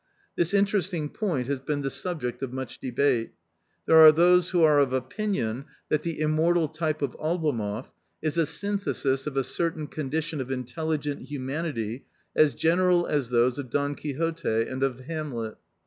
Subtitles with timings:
[0.35, 3.33] This interesting point has been the subject of much debate.
[3.85, 8.47] There are those who are of opinion that the immortal type of Oblomoff is a
[8.47, 13.93] synthesis of a certain condition of intelli gent humanity as general as those of Don
[13.93, 15.57] Quixote and of Hamlet.